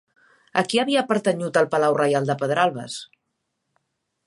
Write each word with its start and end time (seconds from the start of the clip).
A 0.61 0.63
qui 0.71 0.79
havia 0.83 1.03
pertanyut 1.11 1.59
el 1.61 1.69
Palau 1.75 1.99
Reial 1.99 2.27
de 2.31 2.39
Pedralbes? 2.41 2.99